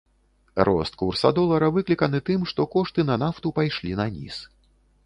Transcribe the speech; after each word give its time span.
Рост 0.69 0.95
курса 1.01 1.31
долара 1.39 1.69
выкліканы 1.77 2.23
тым, 2.31 2.49
што 2.53 2.67
кошты 2.77 3.01
на 3.13 3.21
нафту 3.27 3.57
пайшлі 3.61 3.97
наніз. 4.03 4.43